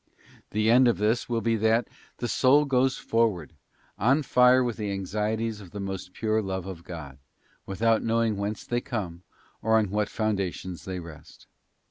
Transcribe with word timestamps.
The 0.49 0.71
end 0.71 0.87
of 0.87 0.97
this 0.97 1.29
will 1.29 1.41
be 1.41 1.55
that 1.57 1.87
the 2.17 2.27
soul 2.27 2.65
goes 2.65 2.97
forward, 2.97 3.53
on 3.99 4.23
fire 4.23 4.63
with 4.63 4.77
the 4.77 4.91
anxieties 4.91 5.61
of 5.61 5.69
the 5.69 5.79
most 5.79 6.11
pure 6.11 6.41
love 6.41 6.65
of 6.65 6.83
God, 6.83 7.19
without 7.67 8.01
knowing 8.01 8.35
whence 8.35 8.65
they 8.65 8.81
come 8.81 9.21
or 9.61 9.77
on 9.77 9.91
what 9.91 10.09
foundations 10.09 10.85
they 10.85 10.99
rest. 10.99 11.45